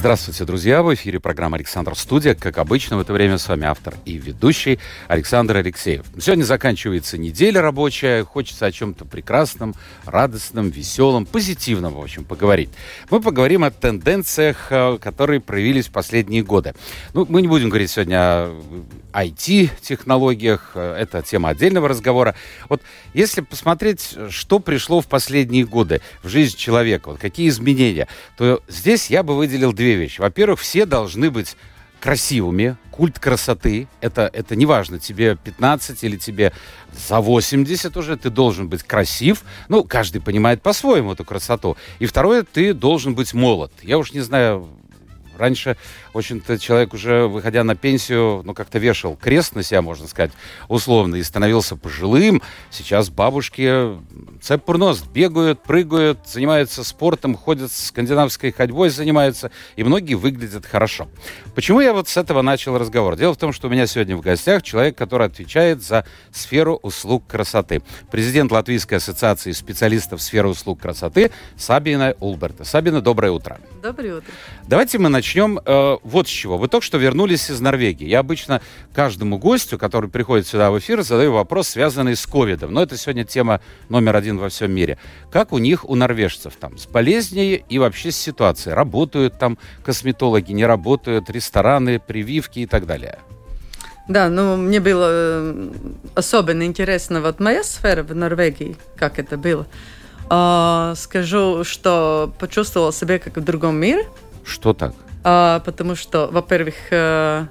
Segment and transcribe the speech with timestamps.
[0.00, 0.82] Здравствуйте, друзья!
[0.82, 2.34] В эфире программа «Александр Студия».
[2.34, 6.06] Как обычно, в это время с вами автор и ведущий Александр Алексеев.
[6.18, 8.24] Сегодня заканчивается неделя рабочая.
[8.24, 9.74] Хочется о чем-то прекрасном,
[10.06, 12.70] радостном, веселом, позитивном, в общем, поговорить.
[13.10, 16.72] Мы поговорим о тенденциях, э, которые проявились в последние годы.
[17.12, 18.18] Ну, мы не будем говорить сегодня
[19.12, 20.70] о IT-технологиях.
[20.76, 22.34] Э, это тема отдельного разговора.
[22.70, 22.80] Вот
[23.12, 28.08] если посмотреть, что пришло в последние годы в жизнь человека, вот какие изменения,
[28.38, 30.20] то здесь я бы выделил две две вещи.
[30.20, 31.56] Во-первых, все должны быть
[32.00, 33.88] красивыми, культ красоты.
[34.00, 36.52] Это, это не важно, тебе 15 или тебе
[37.08, 39.42] за 80 уже, ты должен быть красив.
[39.68, 41.76] Ну, каждый понимает по-своему эту красоту.
[41.98, 43.72] И второе, ты должен быть молод.
[43.82, 44.68] Я уж не знаю,
[45.36, 45.76] раньше
[46.12, 50.32] в общем-то, человек уже, выходя на пенсию, ну, как-то вешал крест на себя, можно сказать,
[50.68, 52.42] условно, и становился пожилым.
[52.70, 53.98] Сейчас бабушки
[54.40, 61.08] цепурнос бегают, прыгают, занимаются спортом, ходят скандинавской ходьбой, занимаются, и многие выглядят хорошо.
[61.54, 63.16] Почему я вот с этого начал разговор?
[63.16, 67.24] Дело в том, что у меня сегодня в гостях человек, который отвечает за сферу услуг
[67.26, 67.82] красоты.
[68.10, 72.64] Президент Латвийской ассоциации специалистов сферы услуг красоты Сабина Улберта.
[72.64, 73.58] Сабина, доброе утро.
[73.82, 74.32] Доброе утро.
[74.66, 76.58] Давайте мы начнем э, вот с чего.
[76.58, 78.06] Вы только что вернулись из Норвегии.
[78.06, 78.60] Я обычно
[78.92, 82.72] каждому гостю, который приходит сюда в эфир, задаю вопрос, связанный с ковидом.
[82.72, 84.98] Но это сегодня тема номер один во всем мире.
[85.30, 88.74] Как у них, у норвежцев там, с болезнью и вообще с ситуацией?
[88.74, 93.18] Работают там косметологи, не работают, рестораны, прививки и так далее?
[94.08, 95.70] Да, ну мне было э,
[96.16, 99.66] особенно интересно вот моя сфера в Норвегии, как это было.
[100.28, 104.08] А, скажу, что почувствовала себя как в другом мире.
[104.44, 104.94] Что так?
[105.22, 107.46] А, потому что, во-первых, э,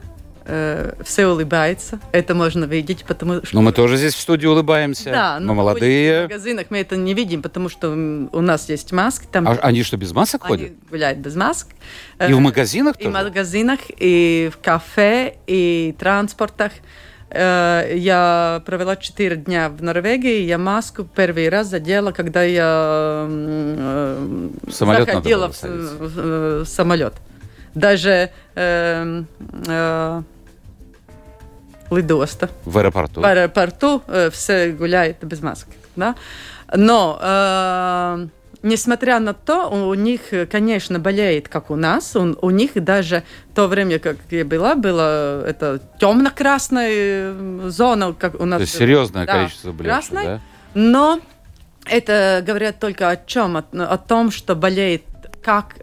[0.45, 3.55] э, все улыбаются, это можно видеть, потому что...
[3.55, 6.21] Но мы тоже здесь в студии улыбаемся, да, мы молодые.
[6.21, 9.27] В магазинах мы это не видим, потому что у нас есть маски.
[9.31, 9.47] Там...
[9.47, 10.73] А они что, без масок они ходят?
[10.89, 11.69] гуляют без масок.
[12.27, 13.09] И в магазинах И тоже?
[13.09, 16.71] в магазинах, и в кафе, и в транспортах.
[17.29, 24.49] Э, Я провела 4 дня в Норвегии, я маску первый раз задела, когда я э,
[24.71, 27.13] самолет заходила в самолет.
[27.75, 29.23] Даже э,
[29.67, 30.21] э,
[31.91, 32.49] лидоста.
[32.65, 33.21] В аэропорту?
[33.21, 35.73] В аэропорту э, все гуляют без маски.
[35.95, 36.15] Да?
[36.75, 38.27] Но, э,
[38.63, 40.21] несмотря на то, у них,
[40.51, 42.15] конечно, болеет, как у нас.
[42.15, 43.23] У, у них даже
[43.55, 48.57] то время, как я была, была это темно-красная зона, как у нас.
[48.57, 50.41] То есть серьезное Да, количество болеющих, да?
[50.73, 51.19] Но
[51.85, 53.57] это говорят только о чем?
[53.57, 55.03] О, о том, что болеет
[55.43, 55.75] как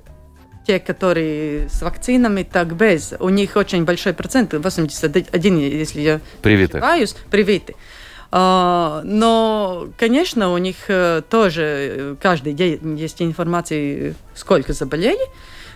[0.67, 3.15] те, которые с вакцинами, так без.
[3.21, 6.83] У них очень большой процент, 81, если я Привитых.
[6.83, 7.75] ошибаюсь, привиты.
[8.33, 15.25] А, Но, конечно, у них э, тоже э, каждый день есть информация, сколько заболели,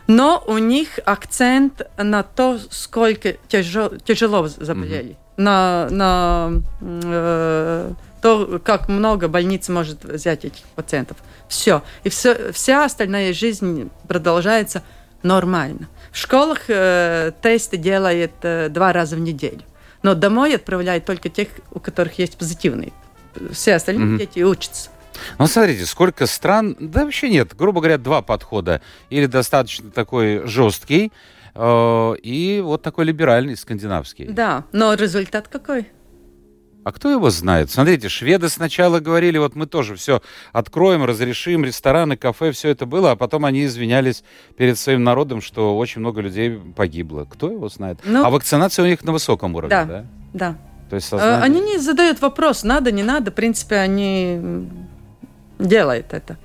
[0.09, 8.89] но у них акцент на то, сколько тяжело, тяжело заболели, на, на э, то, как
[8.89, 11.17] много больниц может взять этих пациентов.
[11.49, 11.83] Все.
[12.05, 14.83] И все, вся остальная жизнь продолжается
[15.23, 15.89] нормально.
[16.13, 19.63] В школах э, тесты делают э, два раза в неделю.
[20.03, 22.93] Но домой отправляют только тех, у которых есть позитивные.
[23.53, 24.19] Все остальные Мгм.
[24.19, 24.91] дети учатся.
[25.39, 26.77] Ну, смотрите, сколько стран...
[26.81, 28.81] Да вообще нет, грубо говоря, два подхода.
[29.11, 31.13] Или достаточно такой жесткий,
[31.55, 34.27] э, и вот такой либеральный, скандинавский.
[34.29, 35.89] Да, но результат какой?
[36.83, 37.71] А кто его знает?
[37.71, 43.11] Смотрите, шведы сначала говорили, вот мы тоже все откроем, разрешим, рестораны, кафе, все это было,
[43.13, 44.25] а потом они извинялись
[44.57, 47.27] перед своим народом, что очень много людей погибло.
[47.31, 47.99] Кто его знает?
[48.05, 49.87] Ну, а вакцинация у них на высоком уровне, да?
[49.87, 50.05] Да.
[50.33, 50.57] Да.
[50.89, 53.31] То есть Э, сознание- Они не задают вопрос, надо, не надо.
[53.31, 54.41] В принципе, они
[55.59, 56.39] делают это.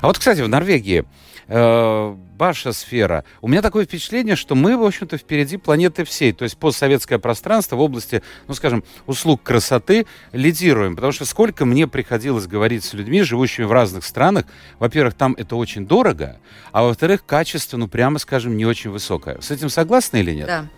[0.00, 1.04] А вот, кстати, в Норвегии
[1.50, 3.24] э, ваша сфера.
[3.42, 6.32] У меня такое впечатление, что мы, в общем-то, впереди планеты всей.
[6.32, 10.94] То есть постсоветское пространство в области, ну, скажем, услуг красоты лидируем.
[10.94, 14.46] Потому что сколько мне приходилось говорить с людьми, живущими в разных странах,
[14.78, 16.38] во-первых, там это очень дорого,
[16.72, 19.38] а во-вторых, качество, ну, прямо скажем, не очень высокое.
[19.40, 20.46] С этим согласны или нет?
[20.46, 20.68] Да,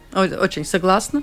[0.40, 1.22] очень согласна.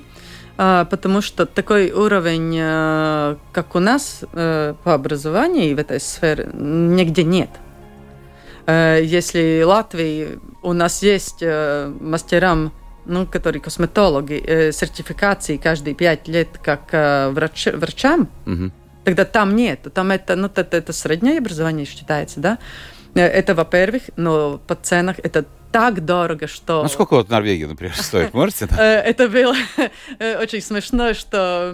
[0.58, 6.50] А, Потому что такой уровень, э, как у нас э, по образованию в этой сфере,
[6.54, 7.50] нигде нет.
[8.70, 12.72] Э, Если Латвии у нас есть э, мастерам,
[13.06, 18.72] ну, которые косметологи, э, сертификации каждые пять лет как врач- врачам, в
[19.06, 22.60] Тогда там нет, там это, ну, это, это среднее образование считается, да.
[23.16, 26.84] Это, во-первых, но по ценах это так дорого, что...
[26.84, 28.34] Ну, сколько вот в Норвегии, например, стоит?
[28.34, 28.68] Можете?
[28.78, 29.56] Это было
[30.42, 31.74] очень смешно, что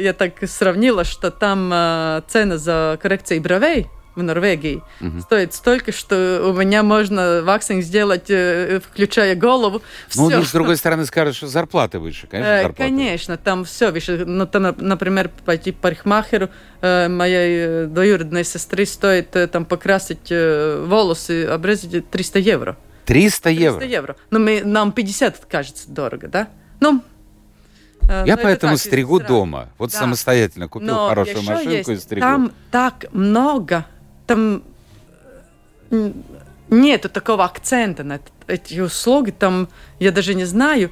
[0.00, 3.88] я так сравнила, что там цена за коррекцией бровей
[4.18, 5.20] в Норвегии угу.
[5.20, 9.80] стоит столько, что у меня можно ваксинг сделать, э, включая голову.
[10.14, 10.42] Ну, все.
[10.42, 12.82] с другой стороны, скажут, что зарплаты выше, конечно, э, зарплаты.
[12.82, 14.24] Конечно, там все выше.
[14.26, 16.50] Ну, там, например, пойти к парикмахеру
[16.80, 22.76] э, моей двоюродной сестры стоит там покрасить волосы, обрезать 300 евро.
[23.06, 23.78] 300 евро?
[23.78, 24.16] 300 евро.
[24.30, 26.48] Ну, мы, нам 50 кажется дорого, да?
[26.80, 27.02] Ну,
[28.08, 29.68] я Но поэтому так, стригу дома.
[29.78, 29.98] Вот да.
[29.98, 32.22] самостоятельно купил Но хорошую машинку есть, и стригу.
[32.22, 33.84] Там так много
[34.28, 34.62] там
[36.70, 40.90] нет такого акцента на эти услуги, там я даже не знаю,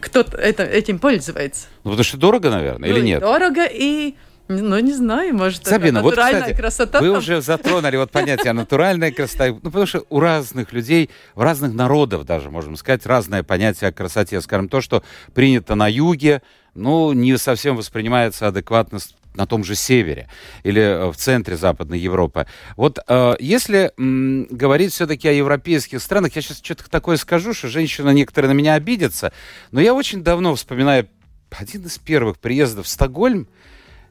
[0.00, 1.68] кто это, этим пользуется.
[1.84, 3.20] Ну, потому что дорого, наверное, ну, или нет?
[3.20, 4.16] Дорого и
[4.48, 7.00] ну, не знаю, может, Сабина, вот, кстати, красота.
[7.00, 7.18] Вы там...
[7.18, 9.46] уже затронули вот понятие натуральная красота.
[9.46, 13.92] Ну, потому что у разных людей, у разных народов даже, можем сказать, разное понятие о
[13.92, 14.40] красоте.
[14.42, 16.42] Скажем, то, что принято на юге,
[16.74, 18.98] ну, не совсем воспринимается адекватно
[19.34, 20.28] на том же севере
[20.62, 22.46] или э, в центре Западной Европы.
[22.76, 27.68] Вот э, если м, говорить все-таки о европейских странах, я сейчас что-то такое скажу, что
[27.68, 29.32] женщина некоторые на меня обидятся,
[29.72, 31.08] но я очень давно вспоминаю
[31.50, 33.48] один из первых приездов в Стокгольм,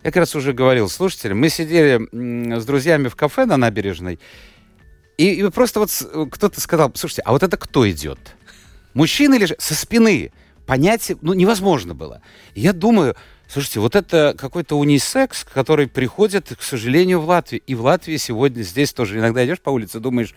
[0.03, 1.99] я как раз уже говорил слушателям, мы сидели
[2.59, 4.19] с друзьями в кафе на набережной,
[5.17, 8.19] и, и просто вот кто-то сказал, слушайте, а вот это кто идет?
[8.93, 10.31] Мужчина или же со спины?
[10.65, 12.21] Понять, ну, невозможно было.
[12.55, 13.15] Я думаю,
[13.53, 17.61] Слушайте, вот это какой-то унисекс, который приходит, к сожалению, в Латвию.
[17.67, 20.33] И в Латвии сегодня здесь тоже иногда идешь по улице, думаешь,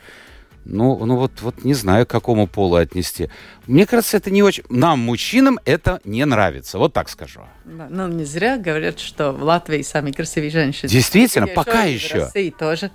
[0.67, 3.31] ну, ну вот, вот не знаю, к какому полу отнести.
[3.67, 4.65] Мне кажется, это не очень...
[4.69, 6.79] Нам, мужчинам, это не нравится.
[6.79, 7.41] Вот так скажу.
[7.65, 10.91] Да, ну, не зря говорят, что в Латвии самые красивые женщины.
[10.91, 12.19] Действительно, пока еще.
[12.19, 12.91] В России тоже.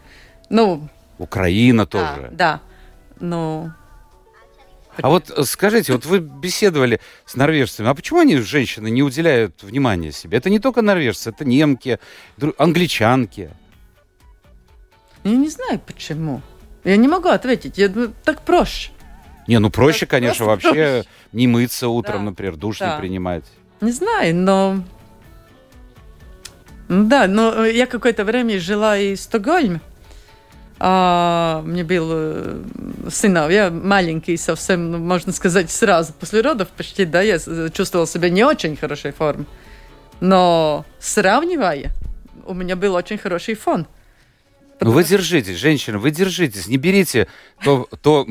[0.51, 2.27] Ну, Украина тоже.
[2.29, 2.61] Да, да.
[3.19, 3.71] Ну,
[5.01, 9.63] а вот э, скажите, вот вы беседовали с норвежцами, а почему они, женщины, не уделяют
[9.63, 10.37] внимания себе?
[10.37, 11.99] Это не только норвежцы, это немки,
[12.57, 13.49] англичанки.
[15.23, 16.41] Я не знаю, почему.
[16.83, 17.77] Я не могу ответить.
[17.77, 18.91] Я думаю, так проще.
[19.47, 21.03] Не, ну проще, так конечно, вообще проще.
[21.33, 22.31] не мыться утром, да.
[22.31, 22.95] например, душ да.
[22.95, 23.45] не принимать.
[23.81, 24.83] Не знаю, но...
[26.89, 29.79] Да, но я какое-то время жила и в Стокгольме.
[30.83, 32.63] А, мне был э,
[33.07, 37.37] сыновья маленький совсем, ну, можно сказать, сразу после родов почти, да, я
[37.69, 39.45] чувствовала себя не очень хорошей форме.
[40.21, 41.91] Но сравнивая,
[42.47, 43.85] у меня был очень хороший фон.
[44.79, 47.27] Ну вы держитесь, женщина, вы держитесь, не берите
[47.63, 48.25] то, то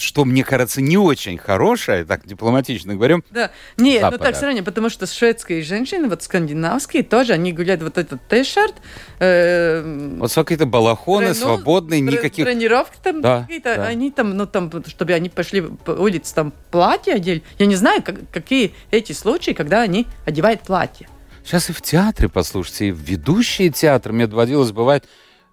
[0.00, 3.24] что, мне кажется, не очень хорошее, так дипломатично говорим.
[3.30, 4.18] Да, нет, Запада.
[4.18, 8.74] ну так сравнение, потому что шведские женщины, вот скандинавские тоже, они гуляют вот этот t-shirt.
[9.18, 12.44] Э, вот какие-то балахоны, ну, свободные, никаких...
[12.44, 13.84] Тренировки там да, какие-то, да.
[13.84, 17.42] они там, ну там, чтобы они пошли по улице, там платье одели.
[17.58, 21.08] Я не знаю, как, какие эти случаи, когда они одевают платье.
[21.44, 25.04] Сейчас и в театре, послушайте, и в ведущие театры мне доводилось бывать,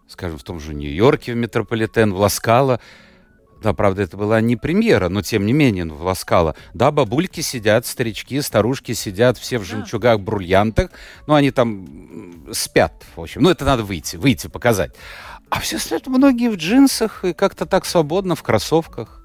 [0.07, 2.79] скажем, в том же Нью-Йорке, в Метрополитен, в Ласкало,
[3.61, 6.55] да, правда, это была не премьера, но тем не менее, ну, Ласкала.
[6.73, 10.91] Да, бабульки сидят, старички, старушки сидят, все в жемчугах, бриллиантах.
[11.25, 13.41] Ну, они там спят, в общем.
[13.41, 14.91] Ну, это надо выйти, выйти, показать.
[15.49, 19.23] А все остальные, многие в джинсах и как-то так свободно в кроссовках.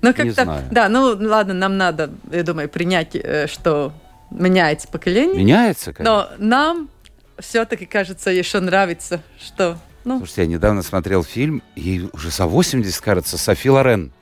[0.00, 3.92] Ну, как-то, да, ну, ладно, нам надо, я думаю, принять, э, что
[4.30, 5.36] меняется поколение.
[5.36, 6.30] Меняется, конечно.
[6.38, 6.88] Но нам
[7.38, 10.18] все-таки, кажется, еще нравится, что ну.
[10.18, 14.12] Слушайте, я недавно смотрел фильм, и уже за 80, кажется, Софи Лорен.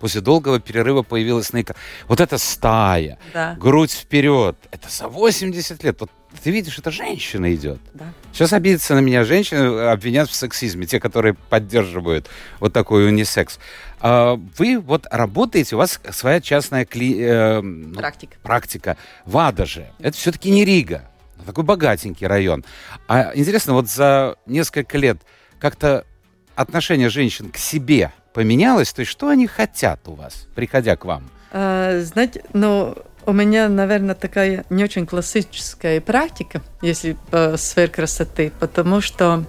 [0.00, 1.62] После долгого перерыва появилась на
[2.08, 3.54] Вот эта стая, да.
[3.54, 4.56] грудь вперед.
[4.72, 6.00] Это за 80 лет.
[6.00, 6.10] Вот
[6.42, 7.78] ты видишь, это женщина идет.
[7.94, 8.12] Да.
[8.32, 13.60] Сейчас обидятся на меня женщины, обвинят в сексизме, те, которые поддерживают вот такой унисекс.
[14.00, 17.20] А вы вот работаете, у вас своя частная кли...
[17.20, 18.36] э, ну, практика.
[18.42, 19.92] практика в Адаже.
[20.00, 21.08] Это все-таки не Рига
[21.42, 22.64] такой богатенький район.
[23.08, 25.18] А интересно, вот за несколько лет
[25.58, 26.04] как-то
[26.54, 28.92] отношение женщин к себе поменялось?
[28.92, 31.30] То есть что они хотят у вас, приходя к вам?
[31.52, 32.96] А, знаете, ну,
[33.26, 39.44] у меня, наверное, такая не очень классическая практика, если по сфере красоты, потому что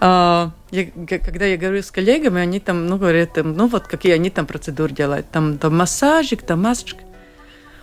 [0.00, 4.30] а, я, когда я говорю с коллегами, они там, ну, говорят, ну, вот какие они
[4.30, 7.04] там процедуры делают, там, там массажик, там масочка.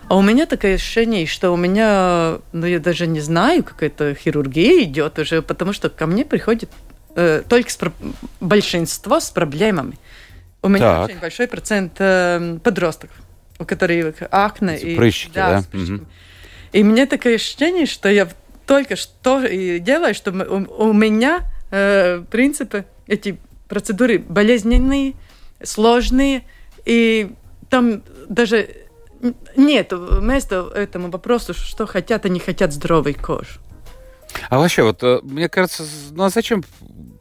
[0.10, 4.84] А у меня такое ощущение, что у меня, ну я даже не знаю, какая-то хирургия
[4.84, 6.72] идет уже, потому что ко мне приходит
[7.16, 7.78] э, только с,
[8.40, 10.00] большинство с проблемами.
[10.64, 11.10] У меня так.
[11.10, 13.12] очень большой процент э, подростков,
[13.60, 15.64] у которых акне и прыщики, да.
[15.72, 15.78] да?
[15.78, 16.06] Угу.
[16.74, 18.28] И мне такое ощущение, что я
[18.66, 23.38] только что и делаю, что у, у меня, э, в принципе, эти
[23.68, 25.14] процедуры болезненные,
[25.62, 26.46] сложные,
[26.84, 27.32] и
[27.70, 28.70] там даже
[29.56, 33.60] нет места этому вопросу, что хотят, они хотят здоровой кожи.
[34.50, 36.64] А вообще, вот э, мне кажется, ну а зачем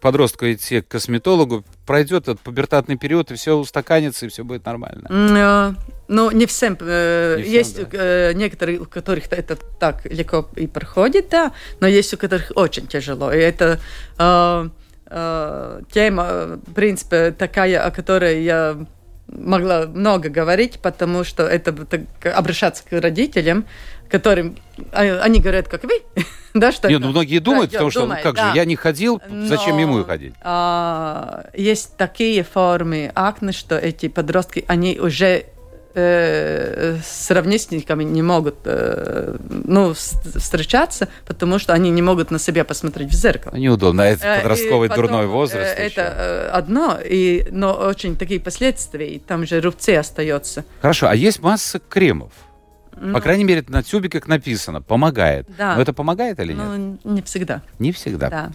[0.00, 1.64] подростку идти к косметологу?
[1.87, 5.09] Пройдет этот пубертатный период, и все устаканится, и все будет нормально.
[5.11, 5.75] Э,
[6.09, 6.76] ну, не всем.
[6.81, 8.33] Э, Не всем, есть да.
[8.35, 13.33] некоторые, у которых это так легко и проходит, да, но есть у которых очень тяжело.
[13.33, 13.81] И это
[14.19, 14.69] э,
[15.07, 18.87] э, тема, в принципе, такая, о которой я
[19.28, 22.02] могла много говорить, потому что это так,
[22.35, 23.64] обращаться к родителям,
[24.08, 24.56] которым
[24.92, 26.02] а, они говорят, как вы,
[26.54, 28.50] да, что Нет, это- ну многие думают, Да, потому что, ну думают, как да.
[28.50, 30.35] же, я не ходил, зачем Но, ему и ходить?
[30.42, 35.44] а, есть такие формы акне, что эти подростки, они уже
[35.95, 42.64] э, с ровесниками не могут э, ну, встречаться, потому что они не могут на себя
[42.64, 43.57] посмотреть в зеркало.
[43.57, 45.75] Неудобно, а это Э, подростковый и потом, дурной э, возраст.
[45.76, 46.50] Это еще.
[46.50, 50.64] одно, и, но очень такие последствия, и там же рубцы остаются.
[50.80, 52.33] Хорошо, а есть масса кремов.
[52.99, 55.47] По Ну, крайней мере, на тюбиках написано, помогает.
[55.57, 55.76] Да.
[55.76, 56.64] Но это помогает или нет?
[57.05, 57.62] ну, не всегда.
[57.78, 58.28] Не всегда.
[58.28, 58.50] Да.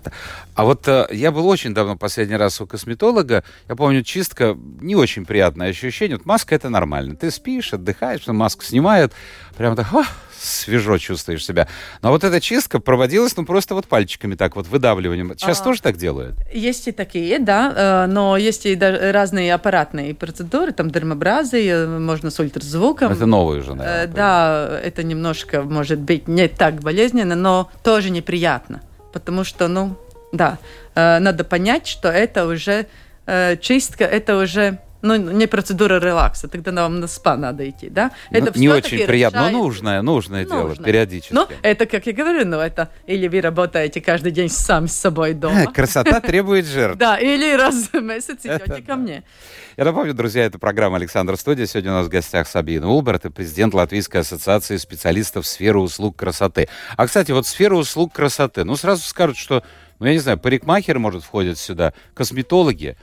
[0.56, 3.44] А вот э, я был очень давно последний раз у косметолога.
[3.70, 6.18] Я помню, чистка не очень приятное ощущение.
[6.18, 7.16] Вот маска это нормально.
[7.16, 9.14] Ты спишь, отдыхаешь, маску снимают.
[9.58, 10.08] Прям так «Ах,
[10.44, 11.68] свежо чувствуешь себя.
[12.02, 15.34] Но вот эта чистка проводилась, ну, просто вот пальчиками так вот, выдавливанием.
[15.38, 15.64] Сейчас А.
[15.64, 16.36] тоже так делают?
[16.54, 22.00] Есть и такие, да, э, но есть и даже разные аппаратные процедуры, там дермобразы, э,
[22.00, 23.12] можно с ультразвуком.
[23.12, 24.08] Это новые уже, Э, наверное.
[24.08, 28.82] Да, это немножко, может быть, не так болезненно, но тоже неприятно.
[29.14, 29.96] Потому что, ну,
[30.32, 30.58] да,
[30.96, 32.88] э, надо понять, что это уже
[33.26, 38.12] э, чистка, это уже ну, не процедура релакса, тогда нам на спа надо идти, да?
[38.32, 40.86] Ну, это не всё-таки очень приятно, но решает- нужное, нужное дело, Нужное.
[40.86, 41.34] периодически.
[41.34, 45.34] Ну, это, как я говорю, ну, это или вы работаете каждый день сам с собой
[45.34, 46.98] дома, Красота требует жертв.
[46.98, 49.24] да, или раз в месяц идете ко мне.
[49.76, 51.66] Я напомню, друзья, это программа «Александр Студия».
[51.66, 56.70] Сегодня у нас в гостях Сабина Улберт и президент Латвийской ассоциации специалистов сферы услуг красоты.
[56.96, 58.64] А, кстати, вот сфера услуг красоты.
[58.64, 59.64] Ну, сразу скажут, что,
[60.00, 62.96] ну, я не знаю, парикмахеры, может, входят сюда, косметологи.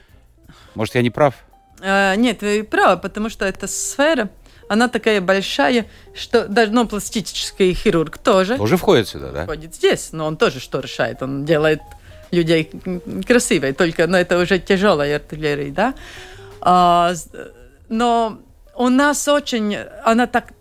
[0.73, 1.35] Может, я не прав?
[1.81, 4.29] Э, Нет, вы правы, потому что эта сфера,
[4.69, 9.45] она такая большая, что даже, ну, пластический хирург тоже Тоже входят сюда, да?
[9.45, 11.21] ходит здесь, но он тоже что решает?
[11.21, 11.81] Он делает
[12.31, 15.93] людей м, красивые, только, но это уже тяжелая артиллерия, да?
[16.61, 17.13] А,
[17.89, 18.39] но
[18.75, 20.53] у нас очень, она так,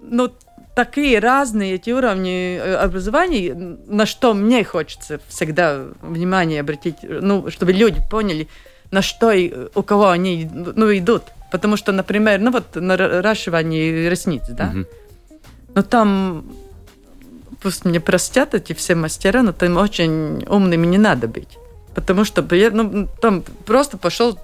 [0.00, 0.30] ну,
[0.74, 7.72] такие разные эти уровни э, образования, на что мне хочется всегда внимание обратить, ну, чтобы
[7.72, 8.48] люди поняли,
[8.90, 11.22] на что и у кого они ну, идут.
[11.50, 14.66] Потому что, например, ну вот наращивание ресниц, да?
[14.66, 14.86] Мгм.
[15.74, 16.44] Ну там,
[17.62, 21.58] пусть мне простят эти все мастера, но там очень умными не надо быть.
[21.94, 24.38] Потому что ну, там просто пошел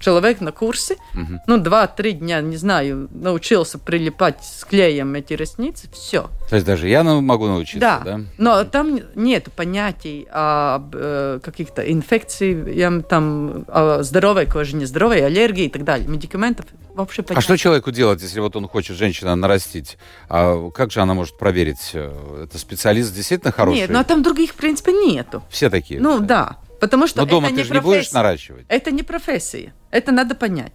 [0.00, 1.40] человек на курсы, Мгм.
[1.46, 6.30] ну, два-три дня, не знаю, научился прилипать с клеем эти ресницы, все.
[6.48, 8.00] То есть даже я ну, могу научиться, да?
[8.04, 15.64] Да, но там нет понятий об э, каких-то инфекциях, там, о здоровой коже, нездоровой, аллергии
[15.64, 17.44] и так далее, медикаментов вообще А понятия.
[17.44, 19.98] что человеку делать, если вот он хочет женщина нарастить?
[20.28, 21.90] А как же она может проверить?
[21.94, 23.80] э, Это специалист действительно хороший?
[23.80, 25.42] Нет, но там других, в принципе, нету.
[25.50, 26.00] Все такие?
[26.00, 28.64] Ну, да, потому что Но дома это ты не же не будешь наращивать?
[28.68, 30.72] Это не профессия, это надо понять.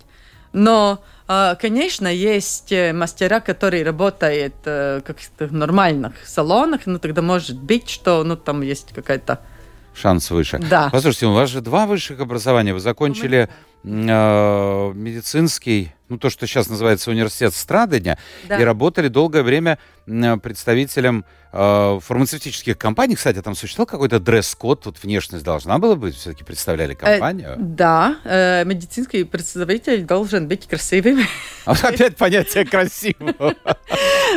[0.53, 7.21] Но, э, конечно, есть э, мастера, которые работают э, в каких-то нормальных салонах, ну тогда
[7.21, 9.39] может быть, что ну там есть какая-то...
[9.93, 10.57] Шанс выше.
[10.59, 10.89] Да.
[10.91, 12.73] Послушайте, у вас же два высших образования.
[12.73, 13.49] Вы закончили
[13.83, 18.17] э, медицинский, ну то, что сейчас называется университет Страдания,
[18.47, 18.59] Да.
[18.59, 23.15] и работали долгое время м, представителем э, фармацевтических компаний.
[23.15, 27.55] Кстати, там существовал какой-то дресс-код, тут внешность должна была быть, все-таки представляли Э, компанию.
[27.59, 31.19] да, э, медицинский представитель должен быть красивым.
[31.65, 33.55] А опять понятие красивого.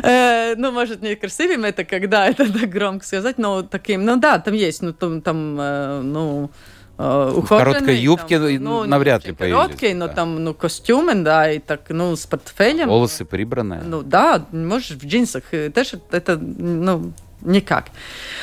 [0.03, 4.39] Э, Ну, может, не красивым, это когда это так громко сказать, но таким, ну да,
[4.39, 6.51] там есть, ну там, там э, ну,
[6.99, 10.13] э, ухоженный, короткой юбке, там, ну, навряд ли появились, Короткий, но да.
[10.15, 12.89] там, ну, костюмы, да, и так, ну, с портфелем.
[12.89, 13.83] Волосы прибранные.
[13.83, 17.87] Ну, да, можешь в джинсах, э, даже это, ну, никак.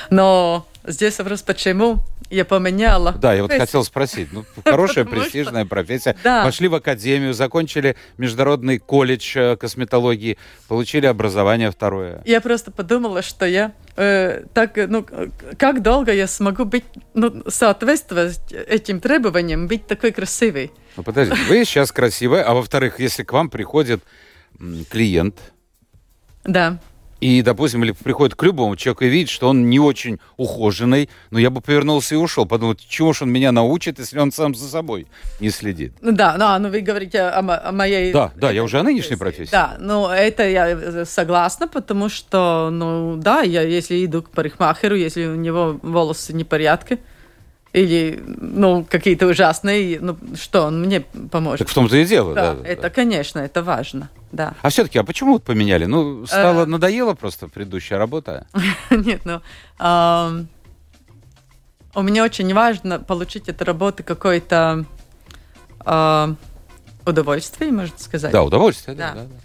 [0.10, 3.12] Но здесь вопрос, почему я поменяла.
[3.14, 4.30] Да, я вот хотел спросить.
[4.32, 6.16] Ну, хорошая, престижная профессия.
[6.24, 6.44] Да.
[6.44, 12.22] Пошли в академию, закончили международный колледж э, косметологии, получили образование второе.
[12.26, 15.06] Я просто подумала, что я э, так, ну,
[15.58, 20.72] как долго я смогу быть, ну, соответствовать этим требованиям, быть такой красивой.
[20.96, 24.04] Ну, подождите, вы сейчас красивая, а во-вторых, если к вам приходит
[24.90, 25.36] клиент,
[26.44, 26.80] Да.
[27.22, 31.38] И, допустим, или приходит к любому человеку и видит, что он не очень ухоженный, но
[31.38, 32.48] я бы повернулся и ушел.
[32.48, 35.06] Подумал, чего ж он меня научит, если он сам за собой
[35.40, 35.94] не следит.
[36.01, 38.12] Ну Да, ну, ну вы говорите о, мо- о моей...
[38.12, 39.51] Да, да, я уже о нынешней профессии.
[39.51, 44.96] Да, ну это я э, согласна, потому что, ну да, я если иду к парикмахеру,
[44.96, 46.98] если у него волосы не в порядке,
[47.74, 51.60] или, ну, какие-то ужасные, ну, что он мне поможет?
[51.60, 52.34] Так в том-то и дело.
[52.34, 52.90] да, да, это, да.
[52.90, 54.56] конечно, это важно, да.
[54.62, 55.86] А все-таки, а почему вот поменяли?
[55.86, 56.66] Ну, стало Э.
[56.66, 58.46] надоело просто предыдущая работа.
[58.90, 59.42] Нет, ну,
[61.94, 64.86] у меня очень важно получить от работы какое-то
[65.84, 66.36] а,
[67.06, 68.32] удовольствие, можно сказать.
[68.32, 68.96] Да, удовольствие.
[68.96, 69.22] Да, Да.
[69.22, 69.36] да, да.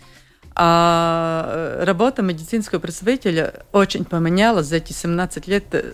[0.58, 5.92] А работа медицинского представителя очень поменялась за эти 17 лет, э,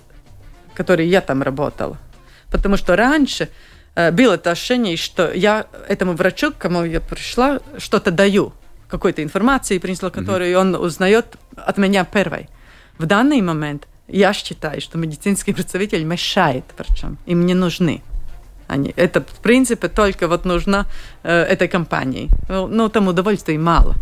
[0.74, 1.98] которые я там работала.
[2.52, 3.48] Потому что раньше
[3.94, 8.52] э, было это ощущение, что я этому врачу, к кому я пришла, что-то даю,
[8.88, 12.48] какой-то информации принесла, которую он узнает от меня первой.
[12.98, 18.02] В данный момент я считаю, что медицинский представитель мешает врачам, им не нужны.
[18.68, 20.86] Они, это, в принципе, только вот нужно
[21.22, 22.28] э, этой компании.
[22.48, 23.94] Ну, ну, там удовольствия мало.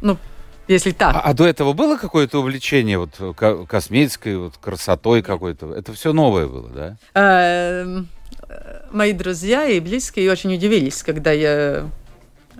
[0.00, 0.18] Ну,
[0.68, 1.14] если так.
[1.16, 5.74] А, а до этого было какое-то увлечение вот ко- косметикой, вот красотой какой-то?
[5.74, 6.96] Это все новое было, да?
[7.14, 8.08] Эм,
[8.48, 11.88] э, Мои друзья и близкие очень удивились, когда я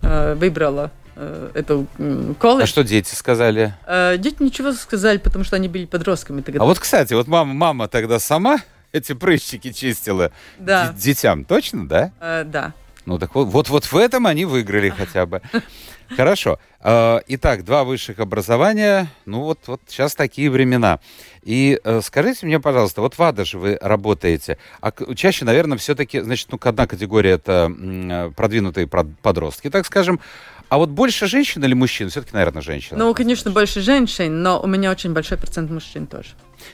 [0.03, 1.87] э, выбрала э, эту
[2.39, 2.65] колледж.
[2.65, 3.75] А что дети сказали?
[3.87, 6.61] Э, Дети ничего сказали, потому что они были подростками тогда.
[6.63, 8.59] А вот, кстати, вот мама, мама тогда сама
[8.93, 10.93] эти прыщики чистила Да.
[10.97, 12.11] детям, точно, да?
[12.21, 12.73] Э, да.
[13.07, 15.43] Ну так вот, вот, вот в этом они выиграли хотя бы.
[16.17, 16.59] Хорошо.
[16.81, 19.09] Э, Итак, два высших образования.
[19.27, 21.01] Ну вот, вот сейчас такие времена.
[21.43, 26.21] И э, скажите мне, пожалуйста, вот в АДА же вы работаете, а чаще, наверное, все-таки,
[26.21, 30.21] значит, ну, одна категория это э, продвинутые прод- подростки, так скажем.
[30.69, 32.09] А вот больше женщин или мужчин?
[32.09, 32.97] Все-таки, наверное, женщин.
[32.99, 36.31] Ну, конечно, больше женщин, но у меня очень большой процент мужчин тоже.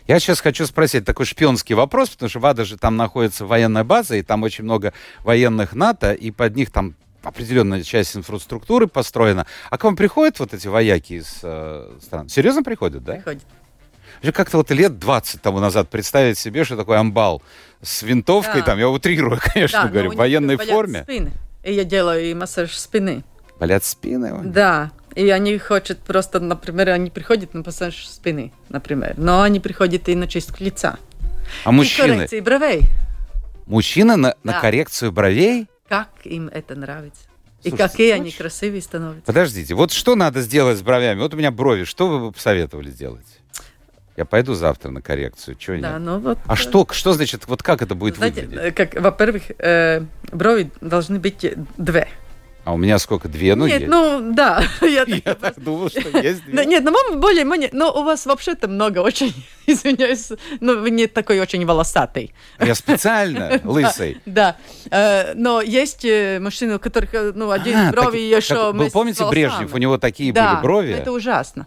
[0.06, 3.84] Я сейчас хочу спросить такой шпионский вопрос, потому что в АДА же там находится военная
[3.84, 4.92] база, и там очень много
[5.24, 9.46] военных НАТО, и под них там определенная часть инфраструктуры построена.
[9.68, 12.28] А к вам приходят вот эти вояки из э, стран?
[12.28, 13.14] Серьезно приходят, да?
[13.14, 13.42] Приходит.
[14.22, 17.42] Же как-то вот лет 20 тому назад представить себе, что такой амбал
[17.82, 18.66] с винтовкой, Да.
[18.66, 21.02] там, я утрирую, конечно, Да, говорю, в военной форме.
[21.04, 21.32] спины.
[21.62, 23.22] И я делаю и массаж спины.
[23.58, 24.40] Болят спины.
[24.44, 24.90] Да.
[25.20, 29.14] И они хотят просто, например, они приходят на массаж спины, например.
[29.18, 30.96] Но они приходят и на чистку лица.
[31.64, 32.08] А И мужчины?
[32.14, 32.80] коррекции бровей.
[33.66, 34.60] Мужчины на, на Да.
[34.62, 35.66] коррекцию бровей?
[35.90, 37.24] Как им это нравится.
[37.62, 39.22] и Слушайте, какие они очень- красивые становятся.
[39.26, 41.20] Подождите, вот что надо сделать с бровями?
[41.20, 43.26] Вот у меня брови, что вы бы посоветовали сделать?
[44.16, 46.00] Я пойду завтра на коррекцию, чего Да, нет?
[46.00, 46.38] ну вот.
[46.46, 48.64] А э, что, что значит, вот как это будет Знаете, выглядеть?
[48.64, 50.02] э, как, во-первых, э,
[50.32, 51.44] брови должны быть
[51.76, 52.08] две.
[52.64, 53.28] А у меня сколько?
[53.28, 53.54] Две?
[53.54, 53.90] Ну, нет, есть.
[53.90, 54.62] ну да.
[54.82, 56.66] Я так- Я так думал, что есть Ну, две.
[56.70, 59.32] Нет, ну вам более-менее, но у вас вообще-то много очень,
[59.66, 60.28] извиняюсь,
[60.60, 62.32] ну вы не такой очень волосатый.
[62.58, 64.20] Я специально лысый.
[64.26, 64.56] Да,
[64.90, 69.24] Э, но есть э, мужчины, у которых, э, ну, один А, брови еще Вы помните.
[69.28, 69.72] Брежнев?
[69.74, 70.92] У него такие были брови.
[70.92, 71.66] это ужасно.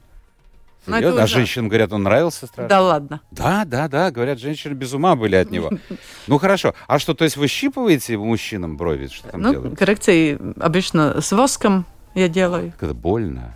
[0.85, 1.21] Ну, это Серьезно?
[1.21, 1.37] А ужасно.
[1.37, 2.69] женщинам, говорят, он нравился страшно?
[2.69, 3.21] Да ладно.
[3.31, 5.69] Да, да, да, говорят, женщины без ума были от него.
[6.27, 6.73] Ну хорошо.
[6.87, 9.07] А что, то есть вы щипываете мужчинам брови?
[9.07, 9.75] Что там Ну, делаете?
[9.75, 12.73] коррекции обычно с воском я делаю.
[12.79, 13.53] Когда больно.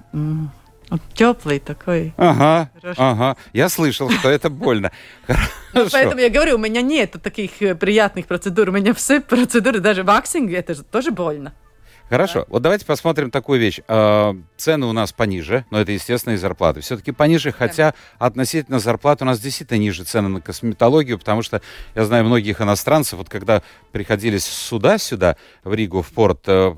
[0.90, 2.14] Вот теплый такой.
[2.16, 3.36] Ага, ага.
[3.52, 4.92] Я слышал, что это больно.
[5.74, 8.70] Ну, Поэтому я говорю, у меня нет таких э, приятных процедур.
[8.70, 11.54] У меня все процедуры, даже ваксинг, это же тоже больно.
[12.10, 13.82] Хорошо, вот давайте посмотрим такую вещь.
[13.90, 16.80] А, Цены у нас пониже, но это, естественно, и зарплаты.
[16.80, 21.62] Все-таки пониже, хотя относительно зарплат у нас действительно ниже цены на косметологию, потому что
[21.96, 26.74] я знаю многих иностранцев, вот когда приходили сюда, сюда, в Ригу, в порт, э,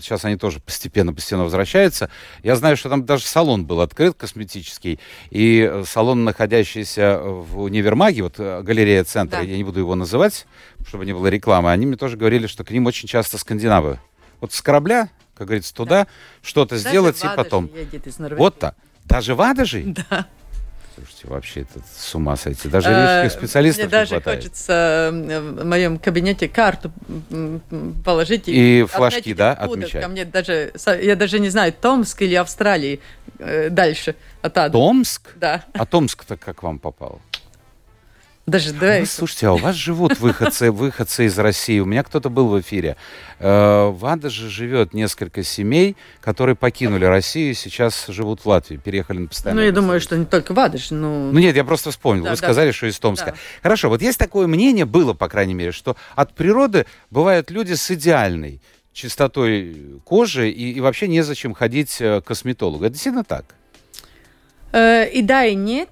[0.00, 2.08] сейчас они тоже постепенно-постепенно возвращаются,
[2.44, 8.34] я знаю, что там даже салон был открыт косметический, и салон, находящийся в универмаге, вот
[8.38, 9.42] э, галерея центра, Да.
[9.42, 10.46] я не буду его называть,
[10.86, 13.98] чтобы не было рекламы, они мне тоже говорили, что к ним очень часто скандинавы
[14.42, 16.06] вот с корабля, как говорится, туда
[16.42, 17.70] что-то сделать и потом.
[17.72, 18.38] же едет из Норвегии.
[18.38, 18.74] Вот так.
[19.06, 19.82] Даже в Адаже?
[19.86, 20.26] Да.
[20.94, 22.68] Слушайте, вообще это с ума сойти.
[22.68, 24.42] Даже Э, рижских специалистов Мне даже не хватает.
[24.42, 26.92] хочется в моем кабинете карту
[28.04, 30.02] положить И флажки, да, отмечать?
[30.02, 33.00] Ко мне даже, я даже не знаю, Томск или Австралии
[33.38, 34.72] э, дальше от Ады.
[34.72, 35.30] Томск?
[35.36, 37.20] Да, А Томск-то как вам попал?
[38.44, 41.78] Даже Ну, слушайте, а у вас живут выходцы, выходцы из России.
[41.78, 42.96] У меня кто-то был в эфире.
[43.38, 49.18] Э, В Адаже живет несколько семей, которые покинули Россию и сейчас живут в Латвии, переехали
[49.18, 51.92] на постоянное Ну, я думаю, что не только в Адыше, ну, Ну нет, я просто
[51.92, 52.24] вспомнил.
[52.24, 52.42] Да, Вы да.
[52.42, 53.30] сказали, что из Томска.
[53.30, 53.36] Да.
[53.62, 57.90] Хорошо, вот есть такое мнение, было, по крайней мере, что от природы бывают люди с
[57.92, 58.60] идеальной
[58.92, 62.84] чистотой кожи и, и вообще незачем ходить э, к косметологу.
[62.84, 63.44] Это действительно так?
[64.72, 65.90] Э, и да, и нет,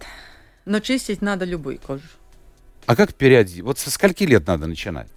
[0.65, 2.03] но чистить надо любую кожу.
[2.87, 3.63] А как периодически?
[3.63, 5.09] Вот со скольки лет надо начинать?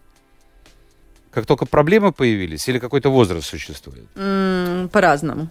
[1.32, 4.06] Как только проблемы появились или какой-то возраст существует?
[4.92, 5.50] По-разному.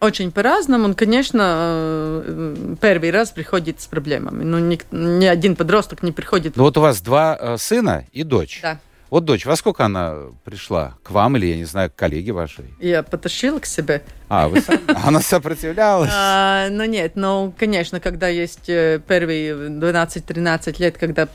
[0.00, 0.86] Очень по-разному.
[0.86, 4.42] Он, конечно, э, первый раз приходит с проблемами.
[4.42, 6.56] Ну, ни, ни один подросток не приходит.
[6.56, 8.58] Ну вот у вас два э, сына и дочь.
[8.62, 8.80] Да.
[9.10, 10.96] Вот дочь, во сколько она пришла?
[11.04, 12.64] К вам или, я не знаю, к коллеге вашей?
[12.80, 14.02] Я потащила к себе.
[14.34, 14.62] А, вы
[15.04, 16.08] она сопротивлялась?
[16.10, 21.26] А, ну нет, ну, конечно, когда есть э, первые 12-13 лет, когда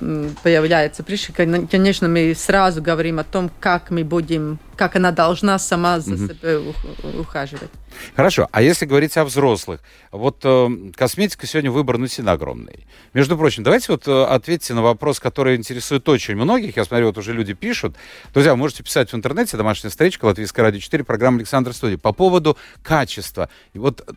[0.42, 5.60] появляется прыщик, кон- конечно, мы сразу говорим о том, как мы будем, как она должна
[5.60, 7.70] сама за собой ух- ухаживать.
[8.16, 9.82] Хорошо, а если говорить о взрослых,
[10.12, 12.86] вот э, косметика сегодня выбор ну, сильно огромный.
[13.14, 16.78] Между прочим, давайте вот э, ответьте на вопрос, который интересует очень многих.
[16.78, 17.96] Я смотрю, вот уже люди пишут.
[18.34, 22.14] Друзья, вы можете писать в интернете, домашняя встречка, Латвийская радио 4, программа Александр Студия, по
[22.14, 23.50] поводу качества.
[23.76, 24.13] И вот э,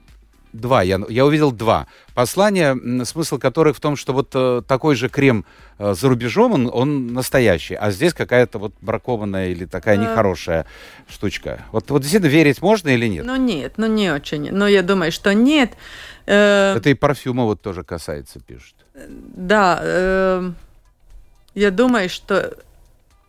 [0.52, 5.08] два, я, я увидел два послания, смысл которых в том, что вот э, такой же
[5.08, 5.44] крем
[5.78, 10.00] э, за рубежом, он, он настоящий, а здесь какая-то вот бракованная или такая Э.
[10.02, 10.66] нехорошая
[11.08, 11.64] штучка.
[11.72, 13.24] Вот, вот действительно верить можно или нет?
[13.26, 14.50] Ну нет, ну не очень.
[14.52, 15.72] Но я думаю, что нет.
[16.26, 18.74] Э, Это и парфюма вот тоже касается, пишут.
[19.36, 20.52] Да, э,
[21.54, 22.56] я думаю, что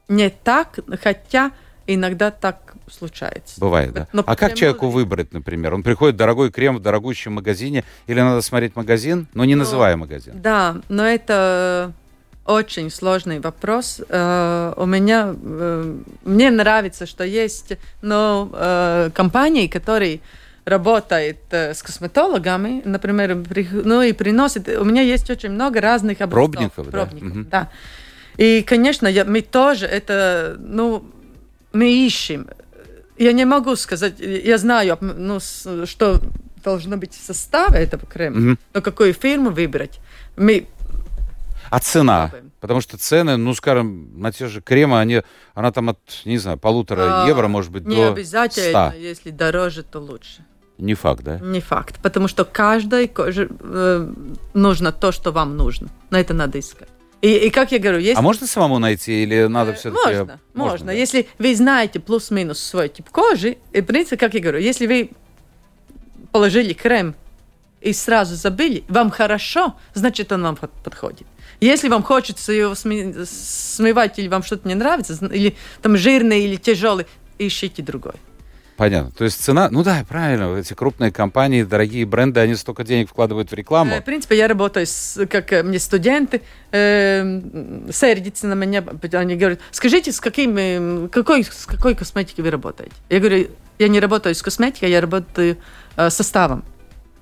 [0.07, 1.51] не так, хотя
[1.87, 3.59] иногда так случается.
[3.59, 4.07] Бывает, да.
[4.13, 5.73] Но а как человеку ну, выбрать, например?
[5.73, 9.95] Он приходит дорогой крем в дорогущем магазине, или надо смотреть магазин, но не Ну, называя
[9.97, 10.33] магазин?
[10.41, 11.93] Да, но это
[12.45, 14.01] очень сложный вопрос.
[14.09, 20.19] Э, у меня э, мне нравится, что есть, но э, компании, которые
[20.65, 24.67] работают э, с косметологами, например, при- ну и приносят.
[24.67, 26.51] У меня есть очень много разных образцов.
[26.51, 26.91] Пробников, да?
[26.91, 27.47] Пробников, Мгм.
[27.49, 27.69] да.
[28.37, 31.03] И, конечно, я- мы тоже это, ну,
[31.73, 32.47] мы ищем.
[33.17, 35.39] Я не могу сказать, я знаю, ну,
[35.85, 36.19] что
[36.63, 38.59] должно быть в составе этого крема, Мгм.
[38.73, 39.99] но какую фирму выбрать.
[40.37, 40.67] Мы
[41.69, 42.27] А цена?
[42.29, 42.51] Пробуем.
[42.59, 45.21] Потому что цены, ну, скажем, на те же кремы, они,
[45.55, 48.97] она там от, не знаю, полутора а, евро, может быть, не до обязательно, 100.
[48.99, 50.45] если дороже, то лучше.
[50.77, 51.39] Не факт, да?
[51.39, 54.13] Не факт, потому что каждой коже э,
[54.53, 55.87] нужно то, что вам нужно.
[56.09, 56.89] На это надо искать.
[57.21, 59.99] И, и как я говорю, если А можно самому найти или надо Э, все-таки...
[60.17, 60.85] Можно, можно.
[60.87, 60.91] да?
[60.93, 65.11] Если вы знаете плюс-минус свой тип кожи, и, в принципе, как я говорю, если вы
[66.31, 67.13] положили крем
[67.81, 71.27] и сразу забыли, вам хорошо, значит, он вам под- подходит.
[71.59, 77.05] Если вам хочется его смывать, или вам что-то не нравится, или там жирный, или тяжелый,
[77.37, 78.13] ищите другой.
[78.81, 79.11] Понятно.
[79.11, 79.69] То есть цена...
[79.69, 80.57] Ну да, правильно.
[80.57, 83.91] Эти крупные компании, дорогие бренды, они столько денег вкладывают в рекламу.
[83.93, 86.41] Э, В принципе, я работаю, с, как э, мне студенты
[86.71, 87.41] э,
[87.91, 92.95] сердятся на меня, они говорят, скажите, с, каким, э, какой, с какой косметикой вы работаете?
[93.09, 95.57] Я говорю, я не работаю с косметикой, я работаю
[95.95, 96.63] э, составом.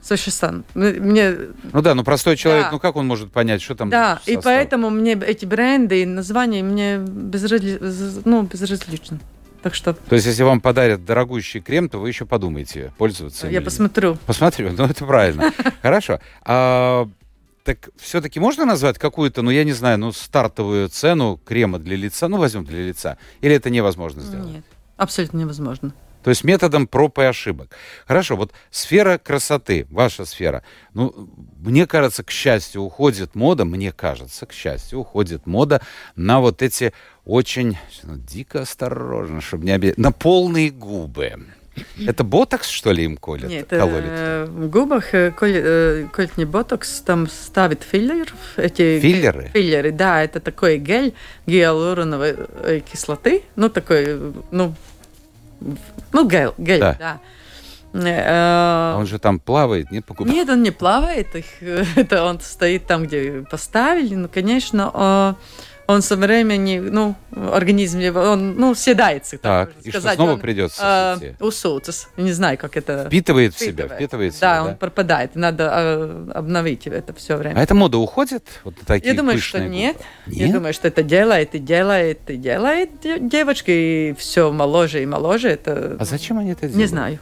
[0.01, 0.63] С веществом.
[0.75, 1.35] М- Мне,
[1.73, 2.71] Ну да, ну простой человек, Да.
[2.71, 6.05] ну как он может понять, что там да, в и поэтому мне эти бренды и
[6.05, 7.81] названия мне безразли,
[8.23, 9.19] ну, безразлично.
[9.61, 13.57] Так что То есть, если вам подарят дорогущий крем, то вы еще подумаете, пользоваться я
[13.57, 14.17] или посмотрю.
[14.25, 15.51] Посмотрю, ну это правильно.
[15.81, 16.19] Хорошо.
[16.43, 17.09] А,
[17.63, 22.27] так все-таки можно назвать какую-то, ну я не знаю, ну стартовую цену крема для лица,
[22.27, 24.47] ну возьмем для лица, или это невозможно сделать?
[24.47, 24.63] Нет,
[24.97, 25.93] абсолютно невозможно.
[26.23, 27.71] То есть методом проб и ошибок.
[28.05, 30.63] Хорошо, вот сфера красоты, ваша сфера.
[30.93, 35.81] Ну, мне кажется, к счастью, уходит мода, мне кажется, к счастью, уходит мода
[36.15, 36.93] на вот эти
[37.25, 41.33] очень, ну, дико осторожно, чтобы не обидеть, на полные губы.
[42.05, 43.49] Это ботокс, что ли, им колят?
[43.49, 44.05] Нет, кололят?
[44.07, 48.33] э, в губах э, коль- э, не ботокс, там ставит филлер.
[48.57, 49.51] Эти Филлеры?
[49.53, 51.13] Филлеры, да, это такой гель
[51.45, 54.19] гиалуроновой э, кислоты, ну такой,
[54.51, 54.75] ну,
[56.11, 56.95] ну гель, гель, Да.
[56.99, 57.19] да.
[57.93, 60.33] А Э, он же там плавает, нет, по губам?
[60.33, 61.45] Нет, он не плавает, их,
[61.95, 65.33] это он стоит там, где поставили, ну, конечно, э,
[65.89, 67.15] он со временем, ну,
[67.51, 71.35] организм его, он, ну, седается, Так, можно и что, сказать, снова он, придется э, идти?
[71.43, 73.05] усуется, не знаю, как это...
[73.05, 74.75] Впитывает в себя, впитывает в да, себя, он да?
[74.75, 77.57] пропадает, надо э, обновить это все время.
[77.59, 78.45] А эта мода уходит?
[78.63, 79.97] Вот такие Я думаю, что нет.
[80.27, 80.37] губы?
[80.39, 85.07] Я думаю, что это делает и делает и делает де- девочки, и все моложе и
[85.07, 85.49] моложе.
[85.49, 86.77] Это А зачем они это делают?
[86.77, 87.19] не знаю.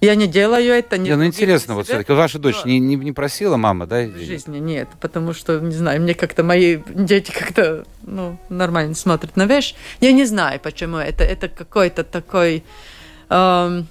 [0.00, 0.96] Я не делаю это.
[0.96, 4.02] Не ну интересно, вот все-таки ваша дочь Но не, не, не просила мама, да?
[4.02, 9.36] В жизни нет, потому что, не знаю, мне как-то мои дети как-то, ну, нормально смотрят
[9.36, 9.74] на вещь.
[10.00, 11.22] Я не знаю, почему это.
[11.24, 12.64] Это какой-то такой...
[13.28, 13.86] эм,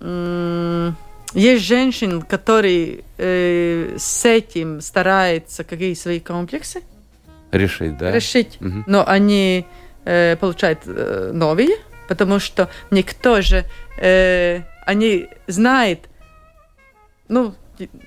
[0.00, 0.96] м,
[1.34, 6.82] есть женщины, которые э, с этим стараются какие свои комплексы
[7.52, 8.10] Решить, да?
[8.10, 8.84] решить, Мгм.
[8.86, 9.66] но они
[10.04, 11.76] э, получают э, новые,
[12.08, 13.64] потому что никто же,
[13.98, 16.08] э, они знают,
[17.28, 17.54] ну,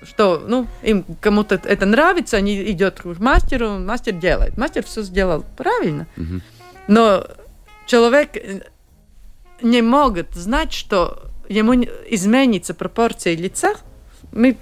[0.02, 4.58] что, ну, им кому-то это нравится, они идут к мастеру, мастер делает.
[4.58, 6.08] Мастер все сделал правильно.
[6.16, 6.42] Мгм.
[6.88, 7.28] Но
[7.86, 8.62] человек э,
[9.62, 13.76] не может знать, что ему изменится пропорция лица.
[14.32, 14.58] Мы,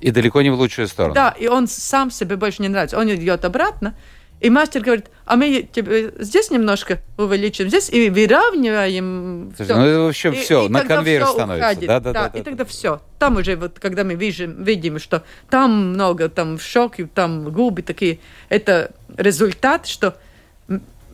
[0.00, 1.14] И далеко не в лучшую сторону.
[1.14, 2.98] да, и он сам себе больше не нравится.
[2.98, 3.94] Он идет обратно,
[4.40, 9.52] и мастер говорит, а мы тебе здесь немножко увеличим, здесь и выравниваем.
[9.56, 9.76] Слушай, всё.
[9.76, 11.70] ну это вообще И- все, и на тогда конвейер всё становится.
[11.70, 11.88] уходит.
[11.88, 12.38] Да, да, да.
[12.38, 13.00] и тогда все.
[13.18, 17.82] Там уже, вот, когда мы видим, видим, что там много, там шок, и там губы
[17.82, 20.16] такие, это результат, что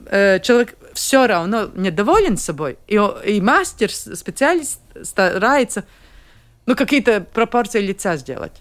[0.06, 5.84] э, человек все равно недоволен собой, и, и мастер, специалист старается
[6.66, 8.52] ну, какие-то пропорции лица сделать.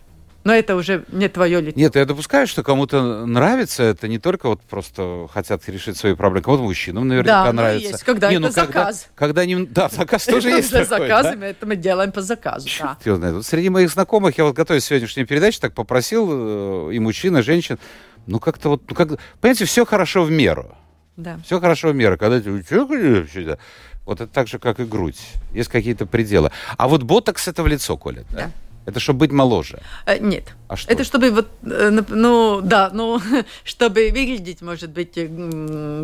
[0.43, 1.79] Но это уже не твое лицо.
[1.79, 6.43] Нет, я допускаю, что кому-то нравится это не только вот просто хотят решить свои проблемы,
[6.43, 7.89] кому-то мужчинам наверняка Да, ну, нравится.
[7.89, 9.07] есть, когда Не, это ну, когда, заказ.
[9.15, 11.47] Когда не, да, заказ тоже есть уже такой, заказы, да?
[11.47, 12.67] это мы делаем по заказу.
[12.79, 12.97] да.
[13.03, 13.35] Черт знает.
[13.35, 17.37] Вот среди моих знакомых, я вот готовясь к сегодняшней передаче, так попросил э, и мужчин,
[17.37, 17.79] и женщин,
[18.27, 20.75] ну как-то вот, ну как, понимаете, все хорошо в меру.
[21.15, 21.39] Да.
[21.45, 22.17] Все хорошо в меру.
[22.17, 23.57] Когда ты, «Чё, вообще, да?»
[24.05, 25.19] вот это так же, как и грудь.
[25.53, 26.51] Есть какие-то пределы.
[26.77, 28.37] А вот ботокс это в лицо, Коля, да?
[28.37, 28.51] Да.
[28.85, 29.79] Это чтобы быть моложе.
[30.05, 30.43] Э, Нет.
[30.67, 30.91] А что?
[30.91, 33.21] Это чтобы вот, э, ну, да, ну,
[33.63, 35.27] чтобы выглядеть, может быть, э,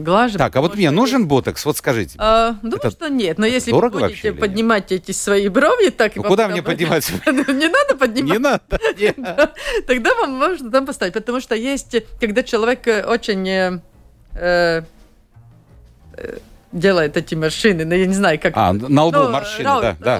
[0.01, 0.37] глаже.
[0.37, 2.15] Так, а вот мне что нужен ботокс, вот скажите.
[2.17, 3.37] А, думаю, Это что нет.
[3.37, 7.11] Но если вы будете поднимать эти свои брови, так Ну, куда мне поднимать?
[7.25, 8.39] Не надо поднимать.
[8.97, 9.53] Не надо.
[9.85, 11.13] Тогда вам можно там поставить.
[11.13, 13.81] Потому что есть, когда человек очень
[16.71, 18.53] делает эти машины, ну, я не знаю, как...
[18.55, 20.17] А, на лбу ну, морщины, роут- да, да.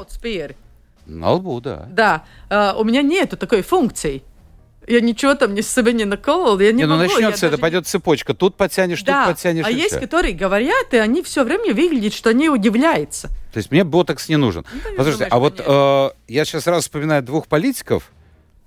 [1.09, 1.87] На лбу, да.
[1.89, 2.23] Да.
[2.49, 4.23] А, у меня нету такой функции.
[4.87, 7.03] Я ничего там не себе не наколол, я не, Не, ну могу.
[7.03, 8.33] я начнется, это даже- пойдет цепочка.
[8.33, 9.65] Тут подтянешь, Да, тут подтянешь.
[9.65, 9.99] а есть, всё.
[9.99, 13.27] которые говорят, и они все время выглядят, что они удивляются.
[13.53, 14.65] То есть мне ботокс не нужен.
[14.73, 18.11] я Послушайте, думаю, а вот э, я сейчас сразу вспоминаю двух политиков.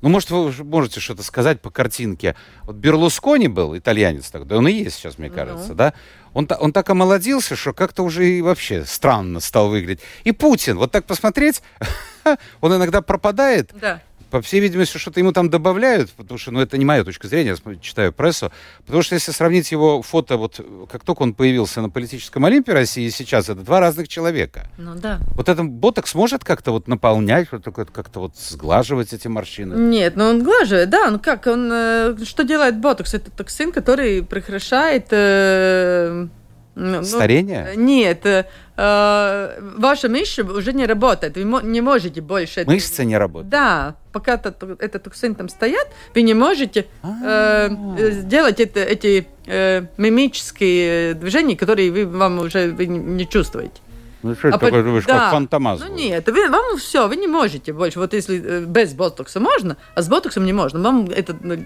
[0.01, 2.35] Ну, может, вы можете что-то сказать по картинке.
[2.65, 5.35] Вот Берлускони был, итальянец тогда, он и есть сейчас, мне Ну.
[5.35, 5.93] кажется, да?
[6.35, 10.01] Он, он так омолодился, что как-то уже и вообще странно стал выглядеть.
[10.25, 11.63] И Путин, вот так посмотреть,
[12.61, 14.01] он иногда пропадает, Да.
[14.31, 17.55] по всей видимости, что-то ему там добавляют, потому что, ну, это не моя точка зрения,
[17.67, 18.51] я читаю прессу,
[18.87, 20.59] потому что если сравнить его фото, вот
[20.91, 24.71] как только он появился на политическом Олимпе России сейчас, это два разных человека.
[24.79, 25.19] Ну да.
[25.35, 29.75] Вот этот ботокс может как-то вот наполнять, вот как-то вот сглаживать эти морщины?
[29.75, 33.13] Нет, ну он глаживает, да, ну как, он, э, что делает ботокс?
[33.13, 35.09] Это токсин, который прекращает...
[35.11, 36.29] э,
[36.75, 37.73] ну, ну, Старение?
[37.77, 38.45] Нет, э,
[38.77, 42.61] э, ваша мышца уже не работает, вы не можете больше...
[42.61, 43.51] это- Мышцы не работают?
[43.51, 49.27] Да, пока тот- этот токсин там стоят, вы не можете э, э, сделать это, эти
[49.47, 53.81] э, мимические движения, которые вы, вам уже вы не- чувствуете.
[54.23, 55.19] Ну что это А по- такое, думаешь, да.
[55.19, 57.99] как фантомас Ну нет, вы, вам все, вы не можете больше.
[57.99, 60.79] Вот если э, без ботокса можно, а с ботоксом не можно.
[60.81, 61.59] Вам этот э,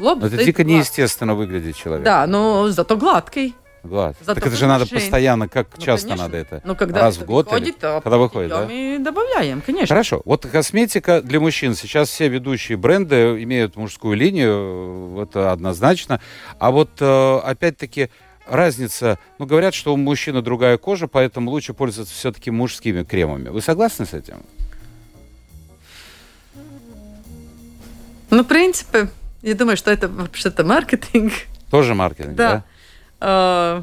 [0.00, 0.64] лоб Ну, Это дико гладкий.
[0.64, 2.04] неестественно выглядит человек.
[2.04, 3.54] Да, но зато гладкий.
[3.84, 4.16] Глаз.
[4.20, 6.24] Зато так это же надо постоянно, как Ну, часто конечно.
[6.26, 6.60] надо это?
[6.64, 8.66] Ну, когда Раз в год выходит, или а когда выходит, да?
[8.70, 9.86] и добавляем, конечно.
[9.88, 10.20] Хорошо.
[10.24, 11.74] Вот косметика для мужчин.
[11.74, 16.20] Сейчас все ведущие бренды имеют мужскую линию, это однозначно.
[16.58, 18.10] А вот э, опять-таки
[18.46, 23.48] разница, ну говорят, что у мужчины другая кожа, поэтому лучше пользоваться все-таки мужскими кремами.
[23.50, 24.42] Вы согласны с этим?
[28.30, 29.08] Ну, в принципе,
[29.42, 31.32] я думаю, что это вообще-то маркетинг.
[31.70, 32.52] Тоже маркетинг, да?
[32.52, 32.64] Да.
[33.20, 33.82] А,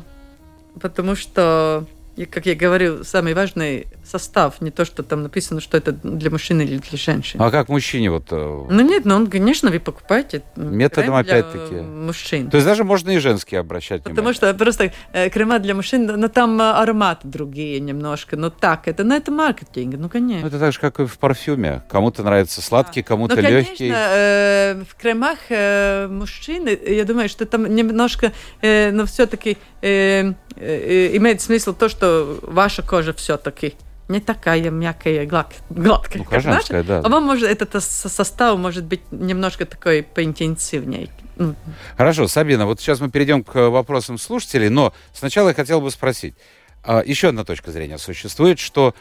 [0.79, 1.85] потому что,
[2.29, 6.61] как я говорю, самый важный состав, не то, что там написано, что это для мужчины
[6.61, 7.41] или для женщины.
[7.41, 8.27] А как мужчине вот...
[8.31, 8.35] э,
[8.69, 11.75] Ну нет, ну он, конечно, вы покупаете Методом опять-таки.
[11.75, 12.49] мужчин.
[12.49, 14.35] То есть даже можно и женские обращать Потому внимание.
[14.35, 18.35] что просто э, крема для мужчин, но там э, ароматы другие немножко.
[18.37, 20.45] Ну так, это, ну, это маркетинг, ну Ну, конечно.
[20.47, 21.83] это так же, как и в парфюме.
[21.89, 23.89] Кому-то нравится сладкий, кому-то Ну, легкий.
[23.89, 29.57] конечно, э, в кремах э, мужчин, э, я думаю, что там немножко, э, но все-таки
[29.81, 33.73] э, э, имеет смысл то, что ваша кожа все-таки
[34.07, 36.83] не такая мягкая, глад- гладкая, Ну, как наша.
[36.83, 36.99] да.
[36.99, 41.09] А вам может, этот со- состав может быть немножко такой поинтенсивнее.
[41.37, 41.55] Ну,
[41.97, 46.35] Хорошо, Сабина, вот сейчас мы перейдем к вопросам слушателей, но сначала я хотел бы спросить.
[46.83, 48.93] а, Еще одна точка зрения существует, что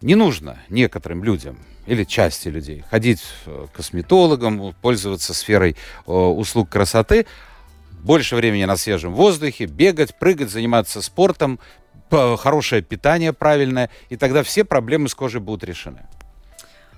[0.00, 5.76] не нужно некоторым людям или части людей ходить э, к косметологам, пользоваться сферой
[6.06, 7.26] э, услуг красоты,
[8.02, 11.58] больше времени на свежем воздухе, бегать, прыгать, заниматься спортом,
[12.10, 16.06] хорошее питание правильное, и тогда все проблемы с кожей будут решены.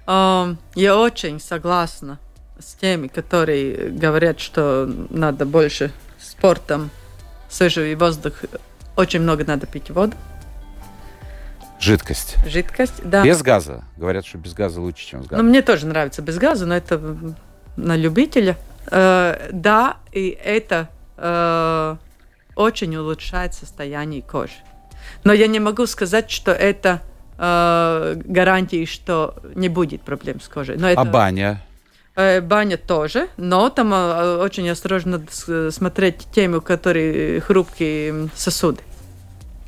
[0.07, 2.19] Я очень согласна
[2.59, 6.91] с теми, которые говорят, что надо больше спортом,
[7.49, 8.33] свежий воздух,
[8.97, 10.17] очень много надо пить воду.
[11.81, 12.37] Жидкость.
[12.47, 13.23] Жидкость, да.
[13.23, 13.85] Без газа.
[13.97, 15.47] Говорят, что без газа лучше, чем с Ну, газом.
[15.47, 17.01] мне тоже нравится без газа, но это
[17.77, 18.57] на любителя.
[18.91, 21.97] Э, да, и это э,
[22.57, 24.55] очень улучшает состояние кожи.
[25.25, 27.01] Но я не могу сказать, что это
[27.39, 30.77] э, гарантии, что не будет проблем с кожей.
[30.77, 31.63] Но это, А баня?
[32.17, 35.23] э, баня тоже, но там э, очень осторожно
[35.71, 38.81] смотреть тему, которые хрупкие сосуды.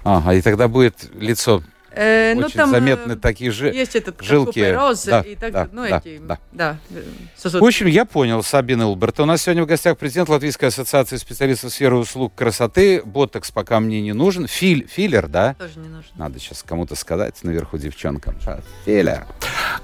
[0.02, 3.68] Ага, и тогда будет лицо Э, ну, очень там, э, заметны такие же.
[3.68, 4.60] Есть этот жилки.
[4.60, 6.38] купероз Да, и так, да, ну, да, эти, да.
[6.52, 9.18] да, э, В общем, я понял, Сабина Улберт.
[9.20, 13.02] У нас сегодня в гостях президент Латвийской ассоциации специалистов сферы услуг красоты.
[13.04, 14.46] Ботокс пока мне не нужен.
[14.46, 15.54] Фил, филлер, да?
[15.54, 16.10] Тоже не нужно.
[16.16, 18.36] Надо сейчас кому-то сказать наверху девчонкам.
[18.84, 19.26] Филлер.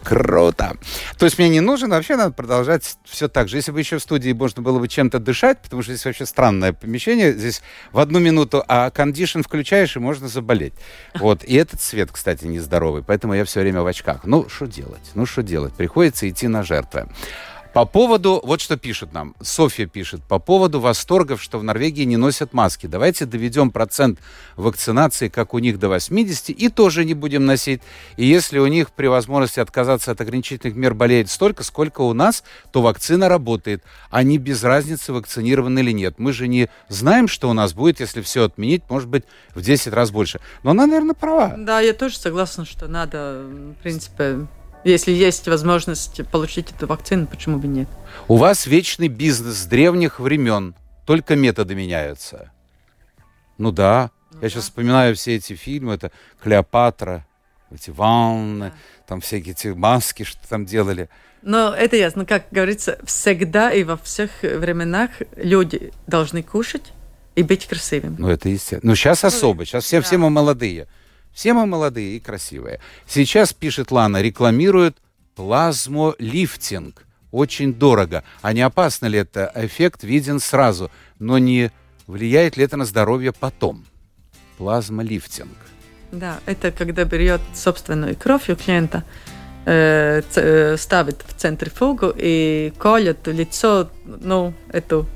[0.02, 0.76] Круто.
[1.18, 3.56] То есть мне не нужен, вообще надо продолжать все так же.
[3.56, 6.72] Если бы еще в студии можно было бы чем-то дышать, потому что здесь вообще странное
[6.72, 7.32] помещение.
[7.32, 10.74] Здесь в одну минуту, а кондишн включаешь, и можно заболеть.
[11.26, 11.42] Вот.
[11.44, 13.02] И этот цвет, кстати, нездоровый.
[13.02, 14.24] Поэтому я все время в очках.
[14.24, 15.10] Ну, что делать?
[15.14, 15.74] Ну, что делать?
[15.74, 17.08] Приходится идти на жертвы.
[17.76, 22.16] По поводу, вот что пишет нам, Софья пишет, по поводу восторгов, что в Норвегии не
[22.16, 22.86] носят маски.
[22.86, 24.18] Давайте доведем процент
[24.56, 27.82] вакцинации, как у них, до 80, и тоже не будем носить.
[28.16, 32.44] И если у них при возможности отказаться от ограничительных мер болеет столько, сколько у нас,
[32.72, 33.82] то вакцина работает.
[34.08, 36.14] Они без разницы, вакцинированы или нет.
[36.16, 39.92] Мы же не знаем, что у нас будет, если все отменить, может быть, в 10
[39.92, 40.40] раз больше.
[40.62, 41.54] Но она, наверное, права.
[41.58, 43.42] Да, я тоже согласна, что надо,
[43.78, 44.46] в принципе,
[44.90, 47.88] если есть возможность получить эту вакцину, почему бы нет?
[48.28, 50.74] У вас вечный бизнес с древних времен,
[51.06, 52.52] только методы меняются.
[53.58, 57.26] Ну да, я сейчас вспоминаю все эти фильмы, это Клеопатра,
[57.70, 58.72] эти ванны,
[59.06, 61.08] там всякие эти маски, что там делали.
[61.42, 66.92] Но это ясно, как говорится, всегда и во всех временах люди должны кушать
[67.34, 68.16] и быть красивыми.
[68.18, 68.90] Ну это естественно.
[68.90, 70.02] Ну сейчас особо, сейчас все, да.
[70.02, 70.86] все мы молодые.
[71.36, 72.80] Все мы молодые и красивые.
[73.06, 74.96] Сейчас, пишет Лана, рекламируют
[75.34, 77.04] плазмолифтинг.
[77.30, 78.24] Очень дорого.
[78.40, 79.52] А не опасно ли это?
[79.54, 81.70] Эффект виден сразу, но не
[82.06, 83.84] влияет ли это на здоровье потом?
[84.56, 85.58] Плазмолифтинг.
[86.10, 89.04] Да, это когда берет собственную кровь у клиента,
[89.66, 95.06] э, э, ставит в центрифугу и колет лицо, ну, эту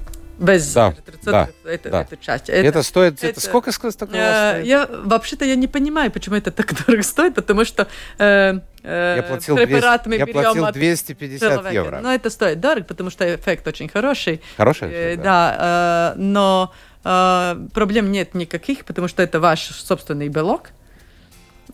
[0.40, 2.02] без Да, да, эту, да.
[2.02, 2.48] эту часть.
[2.48, 3.26] Это, стоит где-то...
[3.32, 4.66] это- Сколько сказать такого Э, стоит?
[4.66, 7.86] Я вообще-то я не понимаю, почему это так дорого стоит, потому что
[8.18, 11.70] э, э, Я платил, препарат 200, мы я берем платил от 250 человека.
[11.74, 12.00] евро.
[12.00, 14.40] Но это стоит дорого, потому что эффект очень хороший.
[14.56, 16.72] Хороший Э, эффект, да, э, но
[17.04, 20.70] э, проблем нет никаких, потому что это ваш собственный белок.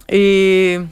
[0.08, 0.86] И,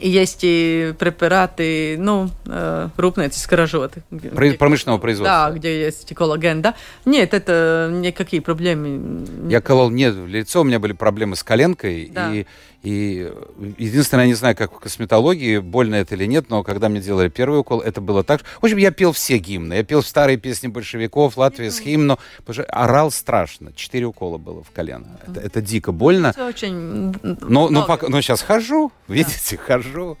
[0.00, 4.02] и есть и препараты, ну, э, крупные скорожоты.
[4.34, 5.48] Про- промышленного производства.
[5.50, 6.74] Да, где есть коллаген, да.
[7.04, 9.26] Нет, это никакие проблемы.
[9.48, 12.10] Я колол не в лицо, у меня были проблемы с коленкой.
[12.12, 12.32] Да.
[12.32, 12.46] И,
[12.82, 13.32] и
[13.76, 17.28] единственное, я не знаю, как в косметологии, больно это или нет, но когда мне делали
[17.28, 18.42] первый укол, это было так.
[18.60, 19.74] В общем, я пел все гимны.
[19.74, 22.18] Я пел старые песни большевиков, Латвия с гимну.
[22.38, 23.72] Потому что орал страшно.
[23.72, 25.18] Четыре укола было в колено.
[25.26, 26.28] Это, это дико больно.
[26.28, 27.14] Это очень...
[27.22, 30.16] Но, но, пока, но сейчас хожу, видите, хожу.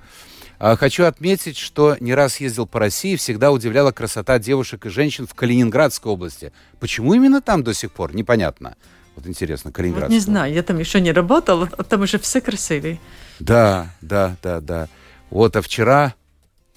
[0.58, 5.28] А, Хочу отметить, что не раз ездил по России, всегда удивляла красота девушек и женщин
[5.28, 6.52] в Калининградской области.
[6.80, 8.16] Почему именно там до сих пор?
[8.16, 8.76] Непонятно.
[9.18, 10.14] Вот интересно, Вот Калининградская.
[10.14, 13.00] не знаю, я там еще не работала, а там уже все красивые.
[13.40, 14.88] Да, да, да, да.
[15.28, 16.14] Вот, а вчера,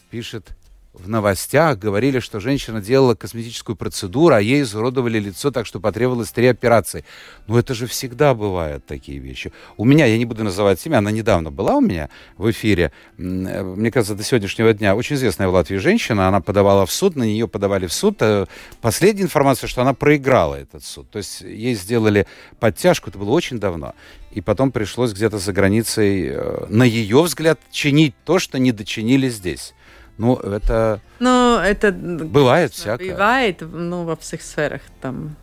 [0.09, 0.57] пишет,
[0.93, 6.31] в новостях говорили, что женщина делала косметическую процедуру, а ей изуродовали лицо, так что потребовалось
[6.31, 7.05] три операции.
[7.47, 9.53] Ну, это же всегда бывают такие вещи.
[9.77, 13.21] У меня, я не буду называть имя, она недавно была у меня в эфире, э,
[13.21, 17.23] мне кажется, до сегодняшнего дня, очень известная в Латвии женщина, она подавала в суд, на
[17.23, 18.17] нее подавали в суд.
[18.21, 18.45] Э,
[18.81, 21.09] Последняя информация, что она проиграла этот суд.
[21.09, 22.27] То есть ей сделали
[22.59, 23.95] подтяжку, это было очень давно.
[24.31, 29.29] И потом пришлось где-то за границей, э, на ее взгляд, чинить то, что не дочинили
[29.29, 29.73] здесь.
[30.21, 31.91] Ну, это Ну, это...
[31.91, 33.11] бывает всякое.
[33.11, 35.35] Бывает, ну, во всех сферах там,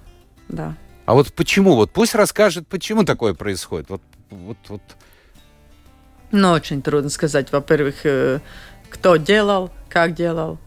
[0.48, 0.76] да.
[1.04, 1.74] А вот почему?
[1.74, 3.90] Вот пусть расскажет, почему такое происходит.
[3.90, 4.82] Вот, вот, вот.
[6.30, 8.38] Но очень трудно сказать, во-первых, э,
[8.88, 10.58] кто делал, как делал.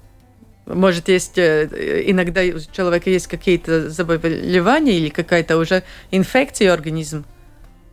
[0.66, 7.24] Может, есть э, иногда у человека есть какие-то заболевания или какая-то уже инфекция организм,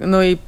[0.01, 0.39] ну и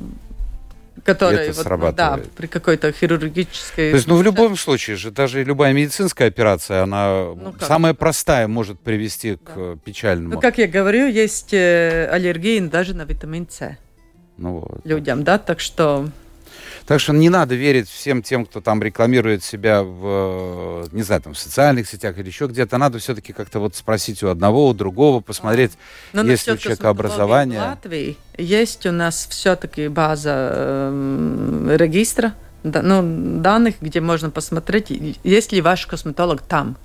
[1.04, 2.24] которая Это вот, срабатывает.
[2.24, 3.90] да, при какой-то хирургической.
[3.90, 7.66] То есть, ну, в любом случае же, даже любая медицинская операция, она Ну, как?
[7.68, 9.52] самая простая может привести к Да.
[9.56, 10.34] э, печальному.
[10.34, 13.76] Ну, как я говорю, есть э, аллергии даже на витамин С
[14.36, 14.80] Ну, вот.
[14.84, 16.08] людям, да, так что
[16.86, 21.34] Так что не надо верить всем тем, кто там рекламирует себя в, не знаю, там,
[21.34, 22.78] в социальных сетях или еще где-то.
[22.78, 25.72] Надо все-таки как-то вот спросить у одного, у другого, посмотреть,
[26.12, 27.60] Но есть ли у человека образование.
[27.60, 30.52] В Латвии есть у нас все-таки база
[30.90, 34.90] эм, регистра, да- ну, данных, где можно посмотреть,
[35.22, 36.76] есть ли ваш косметолог там.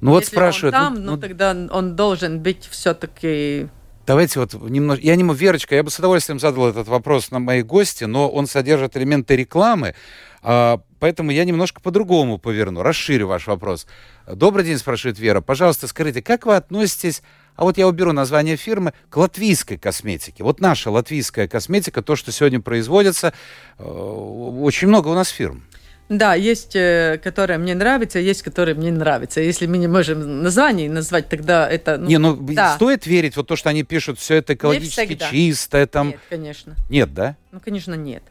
[0.00, 3.68] Ну вот Если спрашивают, он ну, там, ну, ну, тогда он должен быть все-таки...
[4.08, 5.04] Давайте вот немножко...
[5.04, 8.46] Я не Верочка, я бы с удовольствием задал этот вопрос на мои гости, но он
[8.46, 9.94] содержит элементы рекламы,
[10.40, 13.86] а, поэтому я немножко по-другому поверну, расширю ваш вопрос.
[14.26, 15.42] Добрый день, спрашивает Вера.
[15.42, 17.22] Пожалуйста, скажите, как вы относитесь,
[17.54, 20.42] а вот я уберу название фирмы, к латвийской косметике?
[20.42, 23.34] Вот наша латвийская косметика, то, что сегодня производится,
[23.76, 25.64] э, очень много у нас фирм.
[26.08, 29.40] Да, есть, э, которые мне нравятся, есть, которые мне не нравятся.
[29.40, 31.98] Если мы не можем название назвать, тогда это...
[31.98, 32.74] не, ну да.
[32.76, 36.08] стоит верить вот то, что они пишут, все это экологически чистое, там...
[36.08, 36.76] Нет, конечно.
[36.88, 37.36] Нет, да?
[37.52, 38.22] Ну, конечно, нет.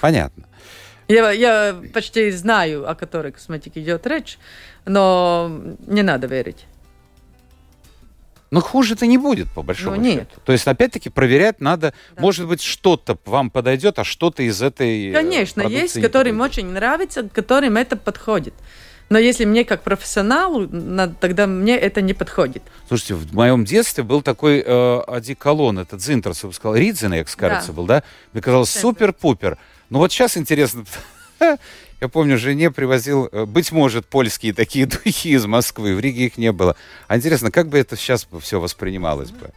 [0.00, 0.44] Понятно.
[1.08, 4.38] Я, я почти знаю, о которой косметике идет речь,
[4.84, 6.66] но не надо верить.
[8.52, 10.28] Но хуже-то не будет, по большому Ну, нет.
[10.30, 10.40] счету.
[10.44, 11.94] То есть, опять-таки, проверять надо.
[12.14, 12.20] Да.
[12.22, 16.58] Может быть, что-то вам подойдет, а что-то из этой э, Конечно, есть, которым подойдет.
[16.58, 18.52] очень нравится, которым это подходит.
[19.08, 22.62] Но если мне как профессионалу, на- тогда мне это не подходит.
[22.88, 27.72] Слушайте, в моем детстве был такой э, одеколон, этот Зинтерс выпускал, Ридзенекс, кажется, Да.
[27.72, 28.02] был, да?
[28.34, 29.56] Мне казалось, супер-пупер.
[29.90, 30.84] Но вот сейчас интересно,
[32.02, 36.36] я помню, жене привозил, э, быть может, польские такие духи из Москвы, в Риге их
[36.36, 36.74] не было.
[37.06, 39.52] А интересно, как бы это сейчас все воспринималось бы?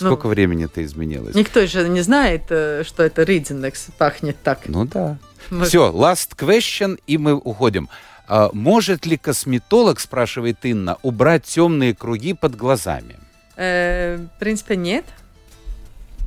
[0.00, 1.34] Ну, Сколько времени это изменилось?
[1.34, 4.60] Никто же не знает, э, что это Ридзенекс пахнет так.
[4.66, 5.18] Ну да.
[5.50, 7.90] Может, Все, last question, и мы уходим.
[8.26, 13.16] А, может ли косметолог, спрашивает Инна, убрать темные круги под глазами?
[13.56, 15.04] э, в принципе, нет.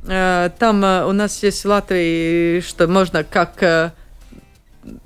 [0.06, 3.92] Э, Там э, у нас есть в Латвии, что можно как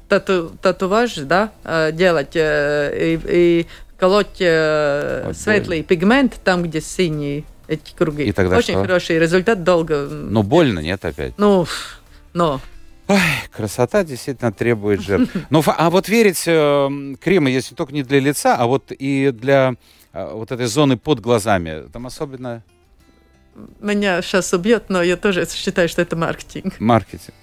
[0.09, 3.67] тату, татуаж, да, э, делать э, и, и
[3.99, 8.25] колоть э, Ой, светлый пигмент там, где синие эти круги.
[8.25, 8.83] И тогда Очень что?
[8.83, 10.07] хороший результат, долго.
[10.09, 11.35] Ну, больно, нет, опять?
[11.39, 11.67] Ну,
[12.33, 12.61] но.
[13.53, 15.33] Красота действительно требует жертв.
[15.51, 19.31] Ну, а вот верить э, кремы есть не только не для лица, а вот и
[19.33, 19.75] для
[20.13, 21.89] э, вот этой зоны под глазами.
[21.93, 22.63] Там особенно
[23.81, 26.79] Меня сейчас убьет, но я тоже считаю, что это маркетинг.
[26.81, 27.35] маркетинг.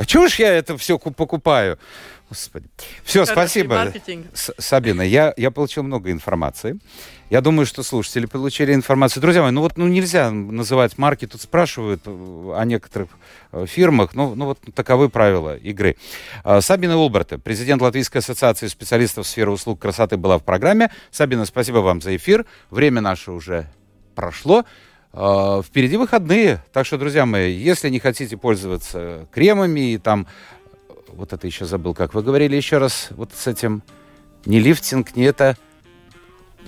[0.00, 1.78] А чего ж я это все покупаю?
[2.30, 2.66] Господи.
[3.04, 3.74] Все, Хороший спасибо.
[3.74, 4.26] маркетинг.
[4.32, 6.78] С- Сабина, я, я получил много информации.
[7.28, 9.20] Я думаю, что слушатели получили информацию.
[9.20, 11.26] Друзья мои, ну вот ну нельзя называть марки.
[11.26, 12.10] Тут спрашивают э,
[12.56, 13.10] о некоторых
[13.52, 14.14] э, фирмах.
[14.14, 15.96] Ну, ну вот таковы правила игры.
[16.44, 20.90] А, Сабина Улберта, президент Латвийской ассоциации специалистов сферы услуг красоты, была в программе.
[21.10, 22.46] Сабина, спасибо вам за эфир.
[22.70, 23.66] Время наше уже
[24.14, 24.64] прошло.
[25.12, 26.62] А, Впереди выходные.
[26.72, 30.26] Так что, друзья мои, если не хотите пользоваться кремами и там
[31.08, 33.82] вот это еще забыл, как вы говорили еще раз, вот с этим
[34.46, 35.56] не лифтинг, не это,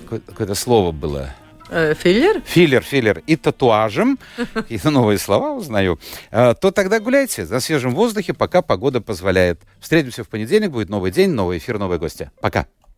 [0.03, 1.29] какое- какое-то слово было.
[1.69, 2.41] Э, Филлер?
[2.45, 4.19] Филлер, филлер и татуажем,
[4.69, 5.97] и новые слова узнаю,
[6.29, 9.61] А, то тогда гуляйте на свежем воздухе, пока погода позволяет.
[9.79, 12.29] Встретимся в понедельник, будет новый день, новый эфир, новые гости.
[12.41, 12.67] Пока.